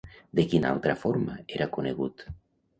[0.39, 2.29] De quina altra forma era conegut?